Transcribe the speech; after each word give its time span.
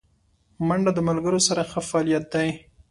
منډه 0.67 0.91
د 0.95 0.99
ملګرو 1.07 1.39
سره 1.47 1.61
ښه 1.71 1.81
فعالیت 1.89 2.25
دی 2.33 2.47